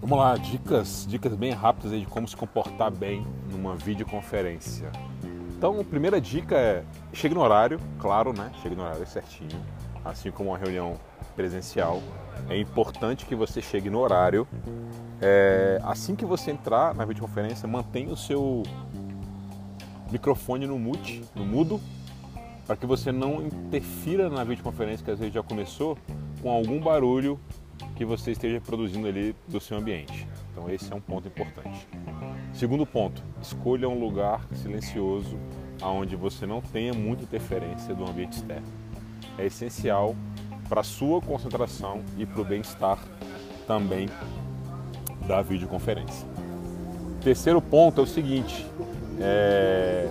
Vamos 0.00 0.18
lá, 0.18 0.36
dicas, 0.36 1.06
dicas 1.08 1.34
bem 1.34 1.52
rápidas 1.52 1.98
de 1.98 2.06
como 2.06 2.28
se 2.28 2.36
comportar 2.36 2.90
bem 2.90 3.26
numa 3.50 3.74
videoconferência. 3.74 4.90
Então, 5.56 5.80
a 5.80 5.84
primeira 5.84 6.20
dica 6.20 6.56
é 6.56 6.84
chegue 7.12 7.34
no 7.34 7.40
horário, 7.40 7.80
claro, 7.98 8.32
né? 8.32 8.52
Chegue 8.62 8.76
no 8.76 8.82
horário 8.82 9.06
certinho, 9.06 9.60
assim 10.04 10.30
como 10.30 10.50
uma 10.50 10.58
reunião 10.58 10.96
presencial. 11.34 12.02
É 12.48 12.58
importante 12.58 13.24
que 13.24 13.34
você 13.34 13.62
chegue 13.62 13.88
no 13.88 13.98
horário. 13.98 14.46
É, 15.22 15.80
assim 15.82 16.14
que 16.14 16.24
você 16.24 16.50
entrar 16.50 16.94
na 16.94 17.04
videoconferência, 17.04 17.66
mantenha 17.66 18.12
o 18.12 18.16
seu 18.16 18.62
microfone 20.12 20.66
no 20.66 20.78
mute, 20.78 21.24
no 21.34 21.44
mudo, 21.44 21.80
para 22.66 22.76
que 22.76 22.86
você 22.86 23.12
não 23.12 23.46
interfira 23.46 24.28
na 24.28 24.44
videoconferência 24.44 25.04
que 25.04 25.10
às 25.10 25.18
vezes 25.18 25.34
já 25.34 25.42
começou 25.42 25.98
com 26.40 26.50
algum 26.50 26.80
barulho 26.80 27.38
que 27.96 28.04
você 28.04 28.32
esteja 28.32 28.60
produzindo 28.60 29.06
ali 29.06 29.34
do 29.46 29.60
seu 29.60 29.76
ambiente. 29.76 30.26
Então 30.52 30.70
esse 30.70 30.92
é 30.92 30.96
um 30.96 31.00
ponto 31.00 31.28
importante. 31.28 31.86
Segundo 32.52 32.86
ponto, 32.86 33.22
escolha 33.42 33.88
um 33.88 33.98
lugar 33.98 34.46
silencioso 34.54 35.38
onde 35.82 36.16
você 36.16 36.46
não 36.46 36.60
tenha 36.60 36.94
muita 36.94 37.24
interferência 37.24 37.94
do 37.94 38.08
ambiente 38.08 38.34
externo. 38.34 38.66
É 39.36 39.46
essencial 39.46 40.14
para 40.68 40.80
a 40.80 40.84
sua 40.84 41.20
concentração 41.20 42.02
e 42.16 42.24
para 42.24 42.40
o 42.40 42.44
bem-estar 42.44 42.98
também 43.66 44.08
da 45.26 45.42
videoconferência. 45.42 46.26
Terceiro 47.22 47.60
ponto 47.60 48.00
é 48.00 48.04
o 48.04 48.06
seguinte, 48.06 48.66
é... 49.20 50.08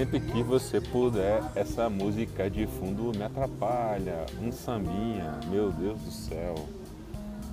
sempre 0.00 0.18
que 0.18 0.42
você 0.42 0.80
puder, 0.80 1.42
essa 1.54 1.90
música 1.90 2.48
de 2.48 2.66
fundo 2.66 3.12
me 3.14 3.22
atrapalha, 3.22 4.24
um 4.40 4.50
sambinha, 4.50 5.38
meu 5.50 5.70
Deus 5.70 6.00
do 6.00 6.10
céu, 6.10 6.54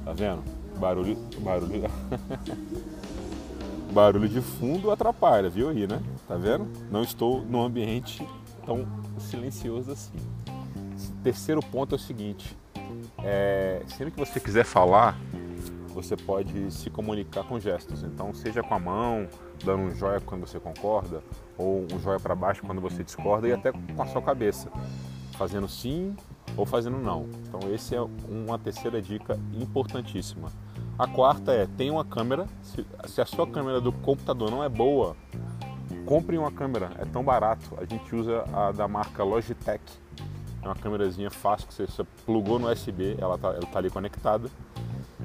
Tá 0.06 0.14
vendo? 0.14 0.42
Barulho. 0.80 1.18
Barulho. 1.40 1.84
barulho 3.92 4.30
de 4.30 4.40
fundo 4.40 4.90
atrapalha, 4.90 5.50
viu 5.50 5.68
aí, 5.68 5.86
né? 5.86 6.02
Tá 6.26 6.38
vendo? 6.38 6.66
Não 6.90 7.04
estou 7.04 7.42
num 7.42 7.62
ambiente 7.62 8.26
tão 8.66 8.88
silencioso 9.20 9.92
assim. 9.92 10.16
Terceiro 11.22 11.60
ponto 11.62 11.96
é 11.96 11.98
o 11.98 12.00
seguinte: 12.00 12.56
é, 13.22 13.82
sempre 13.88 14.12
que 14.12 14.20
você 14.20 14.40
quiser 14.40 14.64
falar, 14.64 15.20
você 15.98 16.16
pode 16.16 16.72
se 16.72 16.92
comunicar 16.92 17.44
com 17.44 17.60
gestos. 17.60 18.04
Então, 18.04 18.32
seja 18.34 18.62
com 18.62 18.76
a 18.76 18.80
mão, 18.80 19.28
dando 19.66 19.84
um 19.84 19.92
joia 19.96 20.22
quando 20.22 20.46
você 20.46 20.60
concorda, 20.60 21.24
ou 21.58 21.88
um 21.92 22.00
joia 22.00 22.20
para 22.20 22.36
baixo 22.36 22.62
quando 22.62 22.80
você 22.80 23.04
discorda, 23.04 23.48
e 23.48 23.54
até 23.54 23.72
com 23.72 24.02
a 24.02 24.06
sua 24.06 24.22
cabeça, 24.22 24.72
fazendo 25.38 25.68
sim 25.68 26.16
ou 26.56 26.66
fazendo 26.66 26.98
não. 26.98 27.26
Então 27.48 27.60
esse 27.74 27.96
é 27.96 28.02
uma 28.28 28.58
terceira 28.60 29.02
dica 29.02 29.40
importantíssima. 29.60 30.50
A 30.98 31.08
quarta 31.08 31.52
é 31.52 31.68
tem 31.68 31.90
uma 31.90 32.06
câmera. 32.06 32.48
Se, 32.62 32.86
se, 33.06 33.22
a 33.22 33.26
sua 33.26 33.48
câmera 33.48 33.82
do 33.82 33.92
computador 33.92 34.50
não 34.50 34.64
é 34.64 34.70
boa, 34.70 35.16
compre 36.06 36.38
uma 36.38 36.52
câmera. 36.52 36.92
É 37.00 37.06
tão 37.06 37.24
barato. 37.24 37.76
A 37.78 37.86
gente 37.86 38.16
usa 38.16 38.44
a 38.54 38.72
da 38.72 38.88
marca 38.88 39.24
Logitech. 39.24 39.82
É 40.62 40.68
uma 40.68 40.76
câmerazinha 40.76 41.30
fácil 41.30 41.68
que 41.68 41.74
você, 41.74 41.86
você 41.86 42.04
plugou 42.26 42.60
no 42.60 42.72
USB, 42.72 43.16
ela 43.20 43.36
está 43.36 43.54
tá 43.54 43.80
ali 43.80 43.90
conectada. 43.90 44.50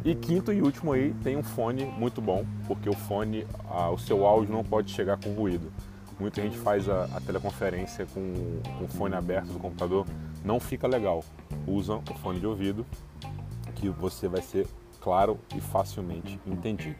E 0.05 0.14
quinto 0.17 0.53
e 0.53 0.61
último 0.61 0.92
aí 0.92 1.14
tem 1.22 1.36
um 1.36 1.42
fone 1.42 1.84
muito 1.84 2.20
bom, 2.20 2.45
porque 2.67 2.89
o 2.89 2.95
fone, 2.95 3.47
a, 3.70 3.91
o 3.91 3.98
seu 3.98 4.27
áudio 4.27 4.53
não 4.53 4.64
pode 4.64 4.91
chegar 4.91 5.17
com 5.17 5.33
ruído. 5.33 5.72
Muita 6.19 6.42
gente 6.42 6.59
faz 6.59 6.89
a, 6.89 7.05
a 7.05 7.20
teleconferência 7.20 8.06
com, 8.06 8.20
o 8.84 8.89
fone 8.89 9.14
aberto 9.14 9.48
do 9.48 9.59
computador, 9.59 10.06
não 10.44 10.59
fica 10.59 10.89
legal. 10.89 11.25
Usa 11.67 11.94
o 11.94 12.14
fone 12.20 12.41
de 12.41 12.47
ouvido 12.47 12.84
que 13.77 13.89
você 13.89 14.28
vai 14.28 14.42
ser 14.42 14.67
claro 15.00 15.39
e 15.55 15.61
facilmente 15.61 16.39
entendido. 16.47 16.97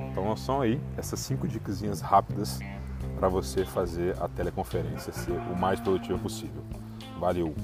Então 0.00 0.36
são 0.36 0.60
aí 0.60 0.80
essas 0.96 1.20
cinco 1.20 1.46
dicas 1.46 2.00
rápidas 2.00 2.58
para 3.18 3.28
você 3.28 3.64
fazer 3.64 4.20
a 4.20 4.28
teleconferência 4.28 5.12
ser 5.12 5.32
o 5.32 5.56
mais 5.56 5.80
produtiva 5.80 6.18
possível. 6.18 6.62
Valeu! 7.18 7.54